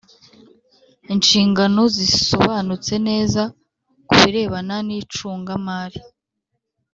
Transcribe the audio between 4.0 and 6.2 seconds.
ku birebana nicunga mari